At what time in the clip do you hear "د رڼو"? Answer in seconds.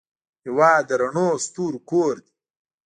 0.89-1.27